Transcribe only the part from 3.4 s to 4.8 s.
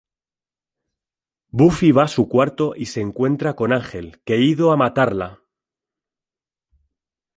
con Ángel, que ido a